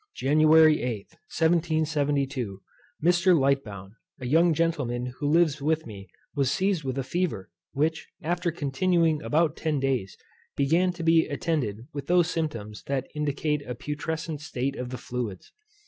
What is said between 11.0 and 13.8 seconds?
be attended with those symptoms that indicate a